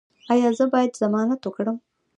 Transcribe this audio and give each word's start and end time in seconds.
ایا 0.33 0.49
زه 0.57 0.65
باید 0.73 0.97
ضمانت 1.01 1.41
وکړم؟ 1.43 1.77